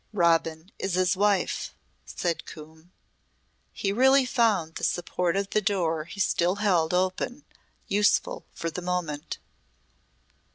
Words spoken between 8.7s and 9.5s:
the moment.